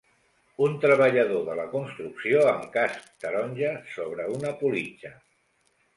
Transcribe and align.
Un 0.67 0.71
treballador 0.85 1.43
de 1.49 1.57
la 1.59 1.67
construcció 1.75 2.41
amb 2.53 2.65
casc 2.77 3.05
taronja 3.25 3.75
sobre 3.97 4.29
una 4.39 4.59
politja. 4.63 5.17